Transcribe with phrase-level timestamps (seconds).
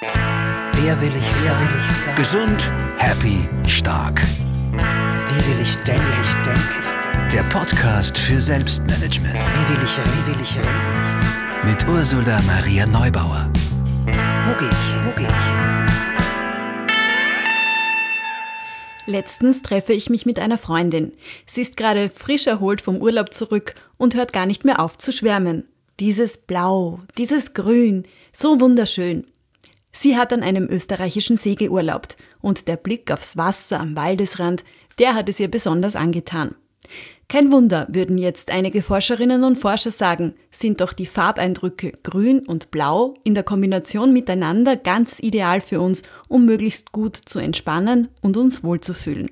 [0.00, 1.58] Wer will ich sein?
[1.58, 2.14] Will ich sein?
[2.16, 4.20] Gesund, happy, stark.
[4.20, 6.02] Wie will ich denken?
[6.02, 7.30] Will ich denken?
[7.32, 9.34] Der Podcast für Selbstmanagement.
[9.34, 10.10] Wie will ich reden?
[10.12, 10.68] Wie will ich reden?
[11.64, 13.50] Mit Ursula Maria Neubauer.
[14.04, 15.06] Wo gehe ich?
[15.06, 15.46] Wo gehe ich?
[19.06, 21.14] Letztens treffe ich mich mit einer Freundin.
[21.46, 25.10] Sie ist gerade frisch erholt vom Urlaub zurück und hört gar nicht mehr auf zu
[25.10, 25.66] schwärmen.
[26.00, 29.26] Dieses Blau, dieses Grün, so wunderschön.
[29.98, 34.62] Sie hat an einem österreichischen See geurlaubt und der Blick aufs Wasser am Waldesrand,
[34.98, 36.54] der hat es ihr besonders angetan.
[37.28, 42.70] Kein Wunder, würden jetzt einige Forscherinnen und Forscher sagen, sind doch die Farbeindrücke grün und
[42.70, 48.36] blau in der Kombination miteinander ganz ideal für uns, um möglichst gut zu entspannen und
[48.36, 49.30] uns wohlzufühlen.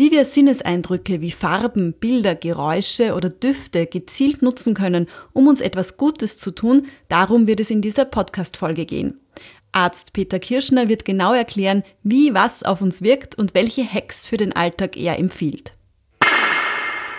[0.00, 5.96] Wie wir Sinneseindrücke wie Farben, Bilder, Geräusche oder Düfte gezielt nutzen können, um uns etwas
[5.96, 9.18] Gutes zu tun, darum wird es in dieser Podcast-Folge gehen.
[9.72, 14.36] Arzt Peter Kirschner wird genau erklären, wie was auf uns wirkt und welche Hacks für
[14.36, 15.74] den Alltag er empfiehlt.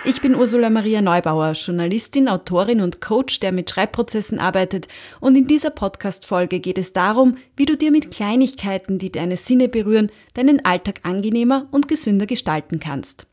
[0.02, 4.88] Ich bin Ursula Maria Neubauer, Journalistin, Autorin und Coach, der mit Schreibprozessen arbeitet.
[5.20, 9.68] Und in dieser Podcast-Folge geht es darum, wie du dir mit Kleinigkeiten, die deine Sinne
[9.68, 13.26] berühren, deinen Alltag angenehmer und gesünder gestalten kannst.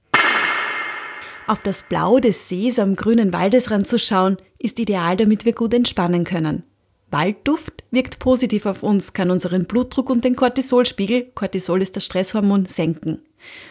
[1.47, 5.73] Auf das Blau des Sees am grünen Waldesrand zu schauen, ist ideal, damit wir gut
[5.73, 6.63] entspannen können.
[7.09, 12.65] Waldduft wirkt positiv auf uns, kann unseren Blutdruck und den Cortisolspiegel, Cortisol ist das Stresshormon,
[12.65, 13.21] senken.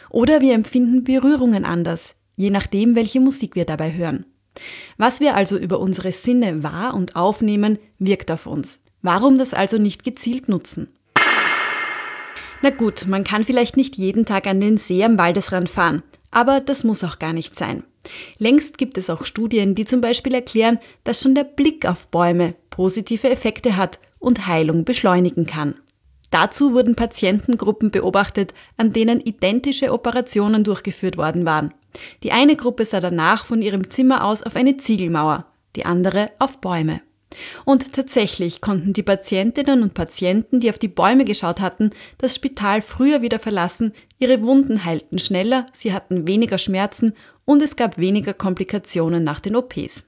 [0.08, 4.24] Oder wir empfinden Berührungen anders je nachdem, welche Musik wir dabei hören.
[4.96, 8.82] Was wir also über unsere Sinne wahr und aufnehmen, wirkt auf uns.
[9.02, 10.88] Warum das also nicht gezielt nutzen?
[12.62, 16.60] Na gut, man kann vielleicht nicht jeden Tag an den See am Waldesrand fahren, aber
[16.60, 17.84] das muss auch gar nicht sein.
[18.38, 22.54] Längst gibt es auch Studien, die zum Beispiel erklären, dass schon der Blick auf Bäume
[22.70, 25.74] positive Effekte hat und Heilung beschleunigen kann.
[26.30, 31.72] Dazu wurden Patientengruppen beobachtet, an denen identische Operationen durchgeführt worden waren.
[32.22, 35.46] Die eine Gruppe sah danach von ihrem Zimmer aus auf eine Ziegelmauer,
[35.76, 37.00] die andere auf Bäume.
[37.64, 42.82] Und tatsächlich konnten die Patientinnen und Patienten, die auf die Bäume geschaut hatten, das Spital
[42.82, 47.14] früher wieder verlassen, ihre Wunden heilten schneller, sie hatten weniger Schmerzen
[47.44, 50.04] und es gab weniger Komplikationen nach den OPs.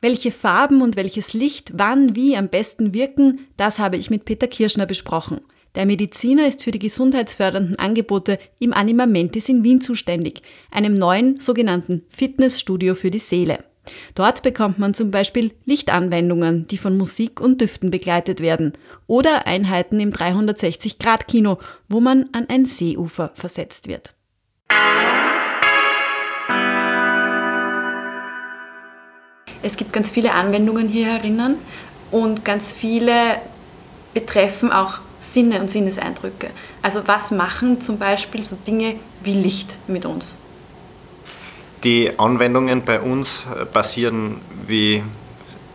[0.00, 4.48] Welche Farben und welches Licht wann wie am besten wirken, das habe ich mit Peter
[4.48, 5.40] Kirschner besprochen.
[5.74, 12.02] Der Mediziner ist für die gesundheitsfördernden Angebote im Animamentis in Wien zuständig, einem neuen sogenannten
[12.10, 13.64] Fitnessstudio für die Seele.
[14.14, 18.74] Dort bekommt man zum Beispiel Lichtanwendungen, die von Musik und Düften begleitet werden,
[19.06, 21.56] oder Einheiten im 360-Grad-Kino,
[21.88, 24.14] wo man an ein Seeufer versetzt wird.
[29.62, 31.54] Es gibt ganz viele Anwendungen hier herinnen
[32.10, 33.36] und ganz viele
[34.12, 36.50] betreffen auch Sinne und Sinneseindrücke.
[36.82, 40.34] Also was machen zum Beispiel so Dinge wie Licht mit uns?
[41.84, 45.02] Die Anwendungen bei uns basieren, wie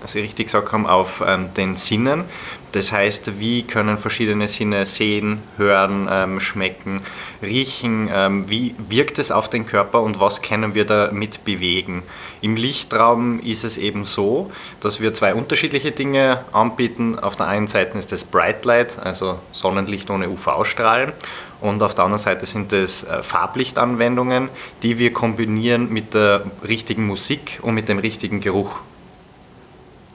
[0.06, 2.26] Sie richtig gesagt haben, auf ähm, den Sinnen.
[2.74, 7.02] Das heißt, wie können verschiedene Sinne sehen, hören, ähm, schmecken,
[7.42, 12.04] riechen, ähm, wie wirkt es auf den Körper und was können wir damit bewegen.
[12.42, 14.52] Im Lichtraum ist es eben so,
[14.82, 17.18] dass wir zwei unterschiedliche Dinge anbieten.
[17.18, 21.14] Auf der einen Seite ist das Bright Light, also Sonnenlicht ohne UV-Strahlen.
[21.62, 24.50] Und auf der anderen Seite sind es äh, Farblichtanwendungen,
[24.84, 28.78] die wir kombinieren mit der richtigen Musik und mit dem richtigen Geruch.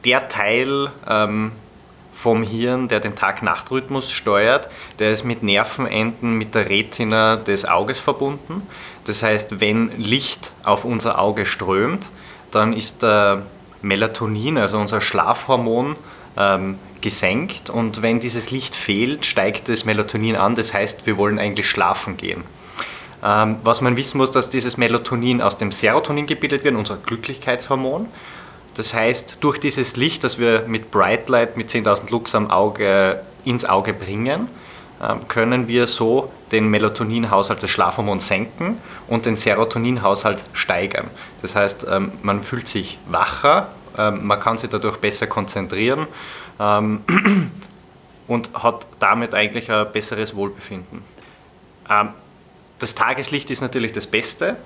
[0.04, 1.52] Der Teil ähm,
[2.22, 4.68] vom Hirn, der den Tag-Nacht-Rhythmus steuert,
[5.00, 8.62] der ist mit Nervenenden mit der Retina des Auges verbunden.
[9.04, 12.08] Das heißt, wenn Licht auf unser Auge strömt,
[12.52, 13.42] dann ist der
[13.82, 15.96] Melatonin, also unser Schlafhormon,
[16.36, 20.54] ähm, gesenkt und wenn dieses Licht fehlt, steigt das Melatonin an.
[20.54, 22.44] Das heißt, wir wollen eigentlich schlafen gehen.
[23.24, 28.06] Ähm, was man wissen muss, dass dieses Melatonin aus dem Serotonin gebildet wird, unser Glücklichkeitshormon.
[28.74, 33.20] Das heißt, durch dieses Licht, das wir mit Bright Light mit 10.000 Lux am Auge
[33.44, 34.48] ins Auge bringen,
[35.02, 41.10] ähm, können wir so den Melatoninhaushalt des Schlafhormons senken und den Serotoninhaushalt steigern.
[41.42, 43.68] Das heißt, ähm, man fühlt sich wacher,
[43.98, 46.06] ähm, man kann sich dadurch besser konzentrieren
[48.28, 51.02] und hat damit eigentlich ein besseres Wohlbefinden.
[52.78, 54.56] Das Tageslicht ist natürlich das Beste.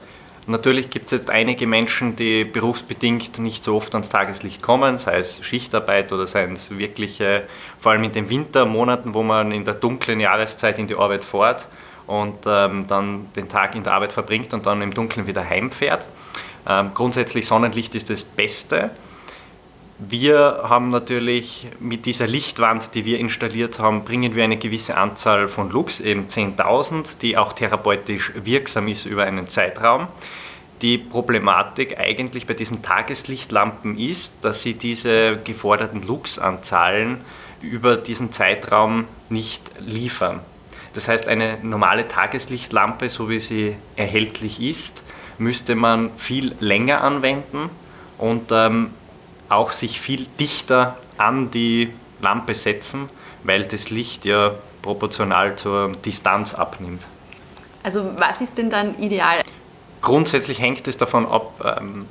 [0.48, 5.18] Natürlich gibt es jetzt einige Menschen, die berufsbedingt nicht so oft ans Tageslicht kommen, sei
[5.18, 7.42] es Schichtarbeit oder sei es wirkliche,
[7.80, 11.66] vor allem in den Wintermonaten, wo man in der dunklen Jahreszeit in die Arbeit fährt
[12.06, 16.06] und ähm, dann den Tag in der Arbeit verbringt und dann im Dunkeln wieder heimfährt.
[16.68, 18.90] Ähm, grundsätzlich Sonnenlicht ist das Beste.
[19.98, 25.48] Wir haben natürlich mit dieser Lichtwand, die wir installiert haben, bringen wir eine gewisse Anzahl
[25.48, 30.08] von Lux, eben 10.000, die auch therapeutisch wirksam ist über einen Zeitraum.
[30.82, 37.22] Die Problematik eigentlich bei diesen Tageslichtlampen ist, dass sie diese geforderten Luxanzahlen
[37.62, 40.40] über diesen Zeitraum nicht liefern.
[40.92, 45.02] Das heißt, eine normale Tageslichtlampe, so wie sie erhältlich ist,
[45.38, 47.70] müsste man viel länger anwenden
[48.18, 48.90] und ähm,
[49.48, 53.08] auch sich viel dichter an die Lampe setzen,
[53.44, 54.52] weil das Licht ja
[54.82, 57.02] proportional zur Distanz abnimmt.
[57.82, 59.42] Also was ist denn dann ideal?
[60.02, 62.06] Grundsätzlich hängt es davon ab, ähm,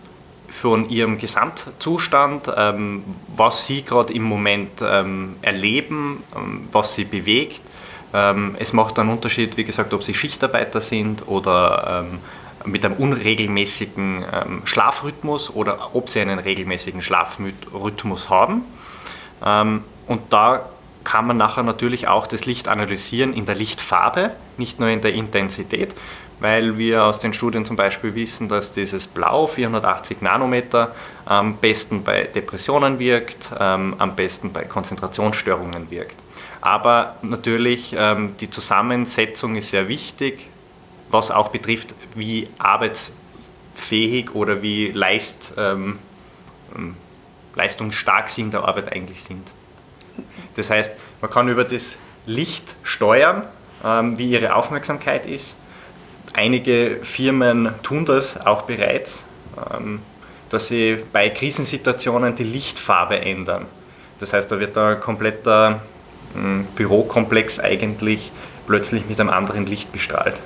[0.49, 3.03] von ihrem Gesamtzustand, ähm,
[3.35, 7.61] was sie gerade im Moment ähm, erleben, ähm, was sie bewegt.
[8.13, 12.19] Ähm, es macht einen Unterschied, wie gesagt, ob sie Schichtarbeiter sind oder ähm,
[12.65, 18.63] mit einem unregelmäßigen ähm, Schlafrhythmus oder ob sie einen regelmäßigen Schlafrhythmus haben.
[19.43, 20.69] Ähm, und da
[21.03, 25.13] kann man nachher natürlich auch das Licht analysieren in der Lichtfarbe, nicht nur in der
[25.13, 25.93] Intensität,
[26.39, 30.93] weil wir aus den Studien zum Beispiel wissen, dass dieses Blau 480 Nanometer
[31.25, 36.15] am besten bei Depressionen wirkt, ähm, am besten bei Konzentrationsstörungen wirkt.
[36.61, 40.47] Aber natürlich ähm, die Zusammensetzung ist sehr wichtig
[41.15, 45.97] was auch betrifft, wie arbeitsfähig oder wie leist, ähm,
[46.75, 46.95] ähm,
[47.55, 49.51] leistungsstark sie in der Arbeit eigentlich sind.
[50.55, 53.43] Das heißt, man kann über das Licht steuern,
[53.83, 55.55] ähm, wie ihre Aufmerksamkeit ist.
[56.33, 59.23] Einige Firmen tun das auch bereits,
[59.73, 60.01] ähm,
[60.49, 63.65] dass sie bei Krisensituationen die Lichtfarbe ändern.
[64.19, 65.81] Das heißt, da wird ein kompletter
[66.35, 68.31] ähm, Bürokomplex eigentlich
[68.67, 70.41] plötzlich mit einem anderen Licht bestrahlt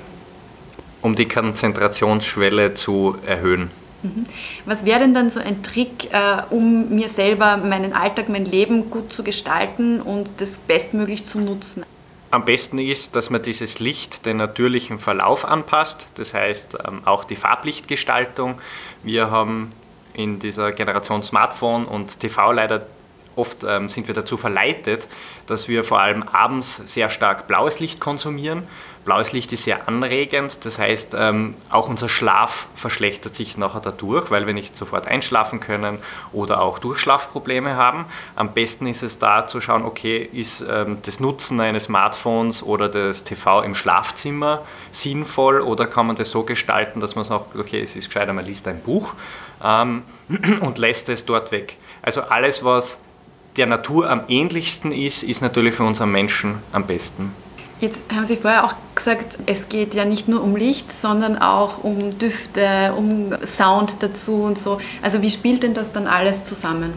[1.02, 3.70] um die Konzentrationsschwelle zu erhöhen.
[4.02, 4.26] Mhm.
[4.64, 8.90] Was wäre denn dann so ein Trick, äh, um mir selber meinen Alltag, mein Leben
[8.90, 11.84] gut zu gestalten und das bestmöglich zu nutzen?
[12.30, 17.24] Am besten ist, dass man dieses Licht den natürlichen Verlauf anpasst, das heißt ähm, auch
[17.24, 18.60] die Farblichtgestaltung.
[19.02, 19.72] Wir haben
[20.12, 22.86] in dieser Generation Smartphone und TV leider
[23.36, 25.08] oft ähm, sind wir dazu verleitet,
[25.46, 28.66] dass wir vor allem abends sehr stark blaues Licht konsumieren
[29.06, 34.30] Blaues Licht ist sehr anregend, das heißt, ähm, auch unser Schlaf verschlechtert sich nachher dadurch,
[34.30, 35.98] weil wir nicht sofort einschlafen können
[36.34, 38.04] oder auch Durchschlafprobleme haben.
[38.36, 42.90] Am besten ist es da zu schauen, okay, ist ähm, das Nutzen eines Smartphones oder
[42.90, 47.80] des TV im Schlafzimmer sinnvoll oder kann man das so gestalten, dass man sagt, okay,
[47.80, 49.14] es ist gescheiter, man liest ein Buch
[49.64, 50.02] ähm,
[50.60, 51.78] und lässt es dort weg.
[52.02, 53.00] Also alles, was
[53.56, 57.32] der Natur am ähnlichsten ist, ist natürlich für unseren Menschen am besten.
[57.80, 61.82] Jetzt haben Sie vorher auch gesagt, es geht ja nicht nur um Licht, sondern auch
[61.82, 64.78] um Düfte, um Sound dazu und so.
[65.00, 66.92] Also wie spielt denn das dann alles zusammen?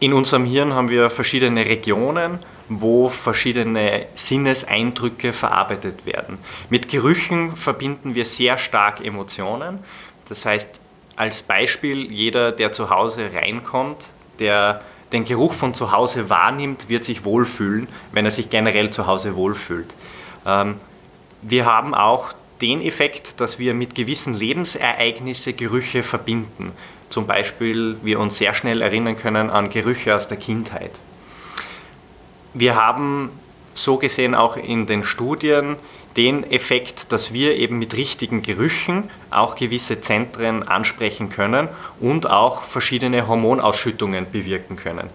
[0.00, 2.38] In unserem Hirn haben wir verschiedene Regionen,
[2.68, 6.38] wo verschiedene Sinneseindrücke verarbeitet werden.
[6.68, 9.78] Mit Gerüchen verbinden wir sehr stark Emotionen.
[10.28, 10.68] Das heißt,
[11.16, 14.82] als Beispiel, jeder, der zu Hause reinkommt, der
[15.12, 19.36] den Geruch von zu Hause wahrnimmt, wird sich wohlfühlen, wenn er sich generell zu Hause
[19.36, 19.92] wohlfühlt.
[20.46, 20.76] Ähm,
[21.42, 26.72] wir haben auch den Effekt, dass wir mit gewissen Lebensereignissen Gerüche verbinden.
[27.08, 30.90] Zum Beispiel wir uns sehr schnell erinnern können an Gerüche aus der Kindheit.
[32.54, 33.30] Wir haben
[33.78, 35.76] so gesehen auch in den Studien
[36.16, 41.68] den Effekt, dass wir eben mit richtigen Gerüchen auch gewisse Zentren ansprechen können
[42.00, 45.10] und auch verschiedene Hormonausschüttungen bewirken können.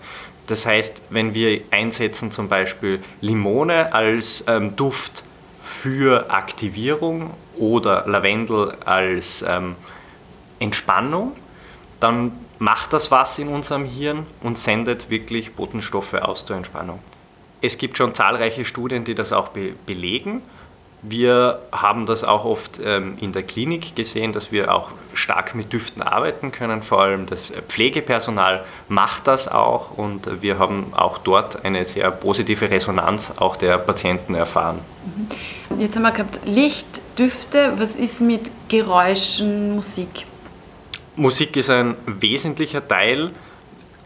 [0.47, 5.23] Das heißt, wenn wir einsetzen zum Beispiel Limone als ähm, Duft
[5.61, 9.75] für Aktivierung oder Lavendel als ähm,
[10.59, 11.33] Entspannung,
[11.99, 16.99] dann macht das was in unserem Hirn und sendet wirklich Botenstoffe aus zur Entspannung.
[17.63, 20.43] Es gibt schon zahlreiche Studien, die das auch be belegen
[21.03, 25.73] wir haben das auch oft ähm, in der Klinik gesehen, dass wir auch stark mit
[25.73, 26.81] Düften arbeiten können.
[26.81, 32.71] Vor allem das Pflegepersonal macht das auch und wir haben auch dort eine sehr positive
[32.71, 34.79] Resonanz auch der Patienten erfahren.
[35.69, 35.81] Mhm.
[35.81, 36.87] Jetzt haben wir gehabt Licht,
[37.19, 37.73] Düfte.
[37.77, 40.25] Was ist mit Geräuschen, Musik?
[41.17, 43.31] Musik ist ein wesentlicher Teil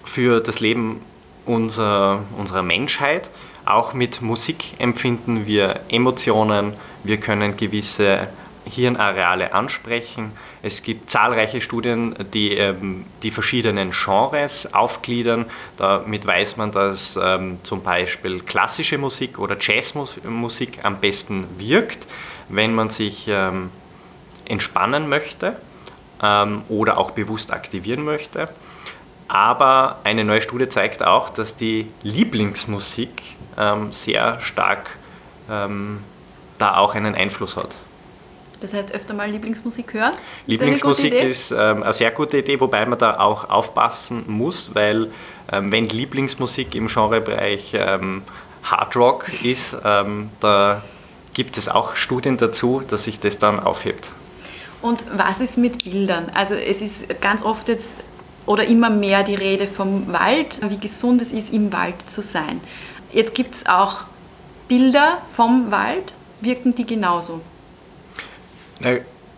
[0.04, 1.02] für das Leben
[1.46, 3.30] unserer, unserer Menschheit.
[3.68, 6.72] Auch mit Musik empfinden wir Emotionen,
[7.04, 8.30] wir können gewisse
[8.64, 10.32] Hirnareale ansprechen.
[10.64, 15.48] Es gibt zahlreiche Studien, die ähm, die verschiedenen Genres aufgliedern.
[15.76, 22.08] Damit weiß man, dass ähm, zum Beispiel klassische Musik oder Jazzmusik am besten wirkt,
[22.48, 23.70] wenn man sich ähm,
[24.46, 25.58] entspannen möchte
[26.24, 28.48] ähm, oder auch bewusst aktivieren möchte.
[29.28, 33.22] Aber eine neue Studie zeigt auch, dass die Lieblingsmusik
[33.58, 34.98] ähm, sehr stark
[35.50, 36.00] ähm,
[36.58, 37.76] da auch einen Einfluss hat.
[38.62, 40.14] Das heißt, öfter mal Lieblingsmusik hören?
[40.48, 45.12] Lieblingsmusik ist ähm, eine sehr gute Idee, wobei man da auch aufpassen muss, weil
[45.52, 48.24] ähm, wenn Lieblingsmusik im Genrebereich ähm,
[48.64, 50.82] Hard Rock ist, ähm, da
[51.34, 54.08] gibt es auch Studien dazu, dass sich das dann aufhebt.
[54.82, 56.32] Und was ist mit Bildern?
[56.34, 57.96] Also es ist ganz oft jetzt
[58.48, 62.60] oder immer mehr die Rede vom Wald, wie gesund es ist, im Wald zu sein.
[63.14, 64.06] Jetzt gibt es auch
[64.68, 67.42] Bilder vom Wald, wirken die genauso?
[68.80, 68.98] Na,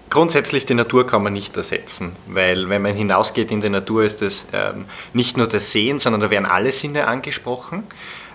[0.10, 4.22] grundsätzlich die Natur kann man nicht ersetzen, weil wenn man hinausgeht in die Natur, ist
[4.22, 7.84] es ähm, nicht nur das Sehen, sondern da werden alle Sinne angesprochen.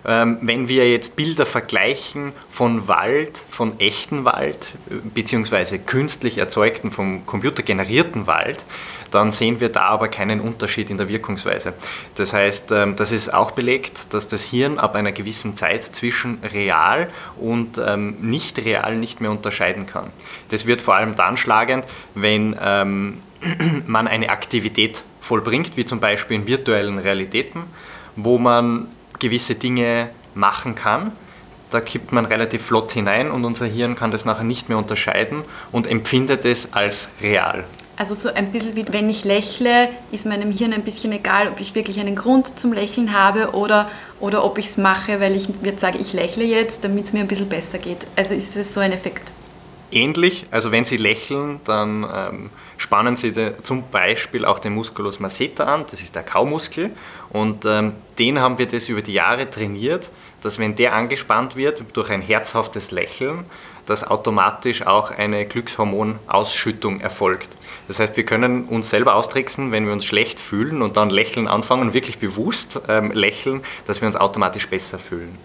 [0.06, 4.68] Ähm, wenn wir jetzt Bilder vergleichen von Wald, von echten Wald,
[5.14, 8.64] beziehungsweise künstlich erzeugten, vom Computer generierten Wald,
[9.10, 11.72] dann sehen wir da aber keinen Unterschied in der Wirkungsweise.
[12.16, 16.38] Das heißt, ähm, das ist auch belegt, dass das Hirn ab einer gewissen Zeit zwischen
[16.52, 20.10] real und ähm, nicht real nicht mehr unterscheiden kann.
[20.50, 22.56] Das wird vor allem dann schlagend, wenn
[23.86, 27.62] man eine Aktivität vollbringt, wie zum Beispiel in virtuellen Realitäten,
[28.16, 31.12] wo man gewisse Dinge machen kann.
[31.70, 35.42] Da kippt man relativ flott hinein und unser Hirn kann das nachher nicht mehr unterscheiden
[35.72, 37.64] und empfindet es als real.
[37.96, 41.60] Also so ein bisschen wie wenn ich lächle, ist meinem Hirn ein bisschen egal, ob
[41.60, 45.48] ich wirklich einen Grund zum Lächeln habe oder, oder ob ich es mache, weil ich
[45.62, 47.98] jetzt sage, ich lächle jetzt, damit es mir ein bisschen besser geht.
[48.16, 49.30] Also ist es so ein Effekt.
[49.90, 55.20] Ähnlich, also wenn Sie lächeln, dann ähm, spannen Sie de, zum Beispiel auch den Musculus
[55.20, 56.90] masseter an, das ist der Kaumuskel,
[57.30, 60.10] und ähm, den haben wir das über die Jahre trainiert,
[60.42, 63.44] dass wenn der angespannt wird durch ein herzhaftes Lächeln,
[63.86, 67.48] dass automatisch auch eine Glückshormonausschüttung erfolgt.
[67.86, 71.48] Das heißt, wir können uns selber austricksen, wenn wir uns schlecht fühlen und dann lächeln
[71.48, 75.36] anfangen, wirklich bewusst ähm, lächeln, dass wir uns automatisch besser fühlen.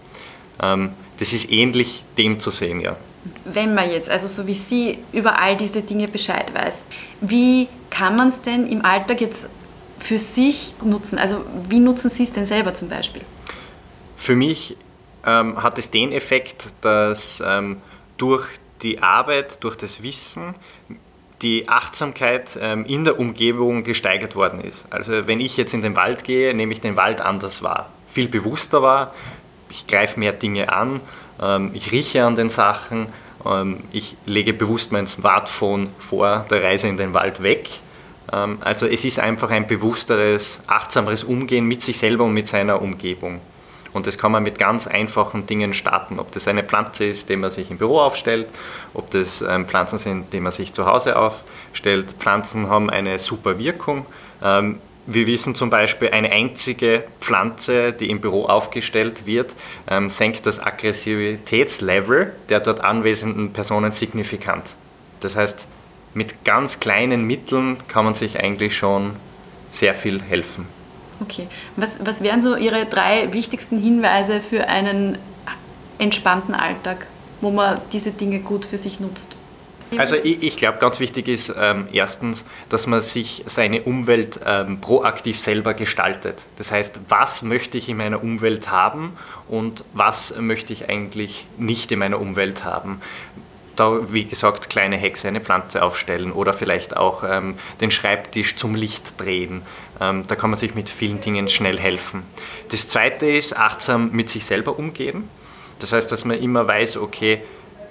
[1.20, 2.96] Das ist ähnlich dem zu sehen, ja.
[3.44, 6.82] Wenn man jetzt, also so wie Sie, über all diese Dinge Bescheid weiß,
[7.20, 9.46] wie kann man es denn im Alltag jetzt
[9.98, 11.18] für sich nutzen?
[11.18, 13.20] Also wie nutzen Sie es denn selber zum Beispiel?
[14.16, 14.76] Für mich
[15.26, 17.76] ähm, hat es den Effekt, dass ähm,
[18.16, 18.46] durch
[18.80, 20.54] die Arbeit, durch das Wissen
[21.42, 24.84] die Achtsamkeit ähm, in der Umgebung gesteigert worden ist.
[24.88, 28.28] Also wenn ich jetzt in den Wald gehe, nehme ich den Wald anders wahr, viel
[28.28, 29.14] bewusster wahr,
[29.70, 31.00] ich greife mehr Dinge an,
[31.40, 33.06] ähm, ich rieche an den Sachen,
[33.44, 37.68] ähm, ich lege bewusst mein Smartphone vor der Reise in den Wald weg.
[38.60, 43.40] Also es ist einfach ein bewussteres, achtsameres Umgehen mit sich selber und mit seiner Umgebung.
[43.92, 46.18] Und das kann man mit ganz einfachen Dingen starten.
[46.18, 48.46] Ob das eine Pflanze ist, die man sich im Büro aufstellt,
[48.94, 52.12] ob das ähm, Pflanzen sind, die man sich zu Hause aufstellt.
[52.18, 54.06] Pflanzen haben eine super Wirkung.
[55.12, 59.56] Wir wissen zum Beispiel, eine einzige Pflanze, die im Büro aufgestellt wird,
[59.88, 64.70] ähm, senkt das Aggressivitätslevel der dort anwesenden Personen signifikant.
[65.18, 65.66] Das heißt,
[66.14, 69.16] mit ganz kleinen Mitteln kann man sich eigentlich schon
[69.72, 70.68] sehr viel helfen.
[71.20, 71.48] Okay.
[71.74, 75.18] Was, was wären so Ihre drei wichtigsten Hinweise für einen
[75.98, 77.08] entspannten Alltag,
[77.40, 79.34] wo man diese Dinge gut für sich nutzt?
[79.96, 84.80] Also ich, ich glaube, ganz wichtig ist ähm, erstens, dass man sich seine Umwelt ähm,
[84.80, 86.42] proaktiv selber gestaltet.
[86.56, 89.16] Das heißt, was möchte ich in meiner Umwelt haben
[89.48, 93.00] und was möchte ich eigentlich nicht in meiner Umwelt haben
[93.80, 98.74] da, wie gesagt, kleine Hexe, eine Pflanze aufstellen oder vielleicht auch ähm, den Schreibtisch zum
[98.74, 99.62] Licht drehen.
[100.00, 102.22] Ähm, da kann man sich mit vielen Dingen schnell helfen.
[102.70, 105.28] Das zweite ist achtsam mit sich selber umgehen.
[105.78, 107.40] Das heißt, dass man immer weiß, okay,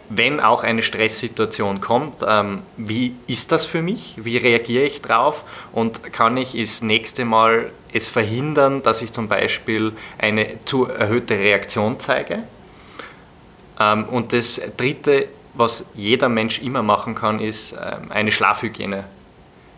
[0.09, 4.15] wenn auch eine Stresssituation kommt, ähm, wie ist das für mich?
[4.17, 5.43] Wie reagiere ich drauf?
[5.71, 11.35] Und kann ich das nächste Mal es verhindern, dass ich zum Beispiel eine zu erhöhte
[11.35, 12.43] Reaktion zeige?
[13.79, 19.03] Ähm, und das dritte was jeder Mensch immer machen kann, ist ähm, eine Schlafhygiene.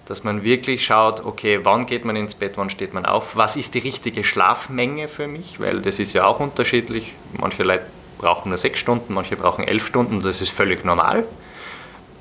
[0.05, 3.55] Dass man wirklich schaut, okay, wann geht man ins Bett, wann steht man auf, was
[3.55, 7.13] ist die richtige Schlafmenge für mich, weil das ist ja auch unterschiedlich.
[7.39, 7.85] Manche Leute
[8.21, 11.25] brauchen nur sechs Stunden, manche brauchen elf Stunden, das ist völlig normal.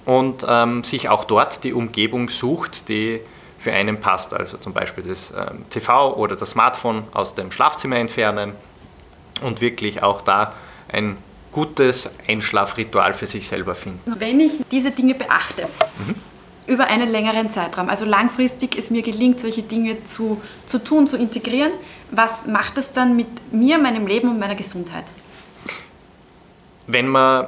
[0.07, 3.21] Und ähm, sich auch dort die Umgebung sucht, die
[3.59, 4.33] für einen passt.
[4.33, 8.53] Also zum Beispiel das ähm, TV oder das Smartphone aus dem Schlafzimmer entfernen
[9.43, 10.55] und wirklich auch da
[10.91, 11.17] ein
[11.53, 14.01] gutes Einschlafritual für sich selber finden.
[14.19, 16.15] Wenn ich diese Dinge beachte, mhm.
[16.67, 21.17] über einen längeren Zeitraum, also langfristig es mir gelingt, solche Dinge zu, zu tun, zu
[21.17, 21.73] integrieren,
[22.11, 25.05] was macht das dann mit mir, meinem Leben und meiner Gesundheit?
[26.93, 27.47] Wenn man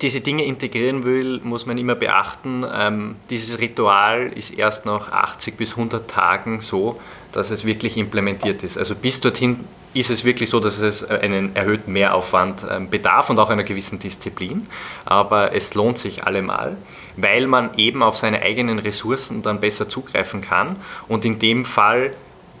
[0.00, 5.56] diese Dinge integrieren will, muss man immer beachten, ähm, dieses Ritual ist erst nach 80
[5.56, 7.00] bis 100 Tagen so,
[7.32, 8.76] dass es wirklich implementiert ist.
[8.76, 9.60] Also bis dorthin
[9.94, 13.98] ist es wirklich so, dass es einen erhöhten Mehraufwand ähm, bedarf und auch einer gewissen
[13.98, 14.66] Disziplin.
[15.04, 16.76] Aber es lohnt sich allemal,
[17.16, 20.76] weil man eben auf seine eigenen Ressourcen dann besser zugreifen kann.
[21.08, 22.12] Und in dem Fall,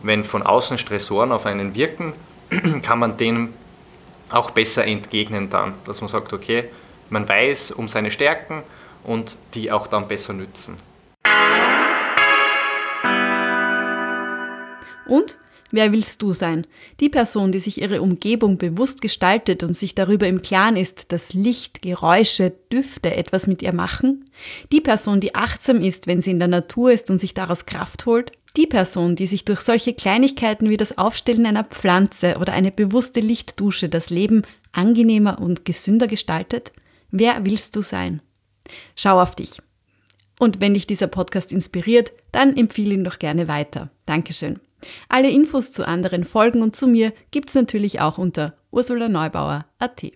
[0.02, 2.12] wenn von außen Stressoren auf einen wirken,
[2.82, 3.52] kann man denen
[4.34, 6.64] auch besser entgegnen dann, dass man sagt, okay,
[7.10, 8.62] man weiß um seine Stärken
[9.04, 10.76] und die auch dann besser nützen.
[15.06, 15.38] Und
[15.70, 16.66] wer willst du sein?
[17.00, 21.34] Die Person, die sich ihre Umgebung bewusst gestaltet und sich darüber im Klaren ist, dass
[21.34, 24.24] Licht, Geräusche, Düfte etwas mit ihr machen?
[24.72, 28.06] Die Person, die achtsam ist, wenn sie in der Natur ist und sich daraus Kraft
[28.06, 28.32] holt?
[28.56, 33.20] Die Person, die sich durch solche Kleinigkeiten wie das Aufstellen einer Pflanze oder eine bewusste
[33.20, 34.42] Lichtdusche das Leben
[34.72, 36.72] angenehmer und gesünder gestaltet?
[37.10, 38.22] Wer willst du sein?
[38.94, 39.60] Schau auf dich.
[40.38, 43.90] Und wenn dich dieser Podcast inspiriert, dann empfehle ihn doch gerne weiter.
[44.06, 44.60] Dankeschön.
[45.08, 50.12] Alle Infos zu anderen Folgen und zu mir gibt's natürlich auch unter ursulaneubauer.at.